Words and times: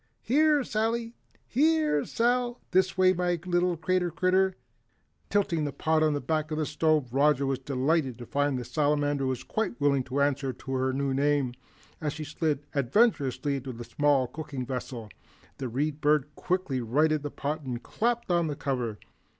Here, 0.23 0.63
Sally, 0.63 1.13
here 1.45 2.05
Sal 2.05 2.59
this 2.71 2.97
way, 2.97 3.13
my 3.13 3.39
little 3.45 3.77
crater 3.77 4.09
critter." 4.09 4.55
Tilting 5.29 5.63
the 5.63 5.71
pot 5.71 6.01
on 6.01 6.15
the 6.15 6.19
back 6.19 6.49
of 6.49 6.57
the 6.57 6.65
stove, 6.65 7.13
Roger 7.13 7.45
was 7.45 7.59
delighted 7.59 8.17
to 8.17 8.25
find 8.25 8.57
the 8.57 8.65
Salamander 8.65 9.31
quite 9.47 9.79
willing 9.79 10.01
to 10.05 10.19
answer 10.19 10.53
to 10.53 10.71
her 10.73 10.91
new 10.91 11.13
name. 11.13 11.53
As 12.01 12.13
she 12.13 12.23
slid 12.23 12.65
adventurously 12.73 13.57
into 13.57 13.73
the 13.73 13.83
small 13.83 14.25
cooking 14.25 14.65
vessel, 14.65 15.07
the 15.59 15.69
Read 15.69 16.01
Bird 16.01 16.33
quickly 16.35 16.81
righted 16.81 17.21
the 17.21 17.29
pot 17.29 17.61
and 17.61 17.83
clapped 17.83 18.31
on 18.31 18.47
the 18.47 18.55
cover. 18.55 18.97